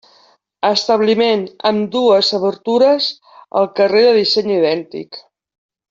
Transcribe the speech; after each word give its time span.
Establiment 0.69 1.43
amb 1.71 1.85
dues 1.97 2.31
obertures 2.39 3.11
al 3.61 3.71
carrer 3.81 4.03
de 4.09 4.17
disseny 4.21 4.55
idèntic. 4.59 5.23